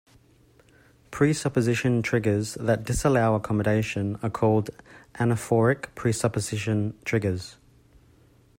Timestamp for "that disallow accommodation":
2.55-4.17